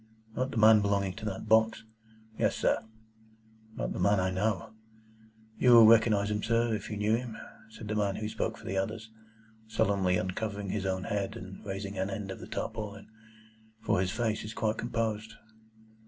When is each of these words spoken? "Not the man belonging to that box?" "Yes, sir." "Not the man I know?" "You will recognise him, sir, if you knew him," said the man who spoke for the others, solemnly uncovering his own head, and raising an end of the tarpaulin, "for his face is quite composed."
"Not 0.35 0.49
the 0.49 0.57
man 0.57 0.81
belonging 0.81 1.13
to 1.17 1.25
that 1.25 1.47
box?" 1.47 1.83
"Yes, 2.35 2.55
sir." 2.55 2.79
"Not 3.75 3.93
the 3.93 3.99
man 3.99 4.19
I 4.19 4.31
know?" 4.31 4.73
"You 5.59 5.73
will 5.73 5.85
recognise 5.85 6.31
him, 6.31 6.41
sir, 6.41 6.73
if 6.73 6.89
you 6.89 6.97
knew 6.97 7.15
him," 7.15 7.37
said 7.69 7.87
the 7.87 7.93
man 7.93 8.15
who 8.15 8.27
spoke 8.27 8.57
for 8.57 8.65
the 8.65 8.77
others, 8.77 9.11
solemnly 9.67 10.17
uncovering 10.17 10.69
his 10.69 10.87
own 10.87 11.03
head, 11.03 11.35
and 11.37 11.63
raising 11.63 11.99
an 11.99 12.09
end 12.09 12.31
of 12.31 12.39
the 12.39 12.47
tarpaulin, 12.47 13.09
"for 13.79 14.01
his 14.01 14.09
face 14.09 14.43
is 14.43 14.55
quite 14.55 14.79
composed." 14.79 15.35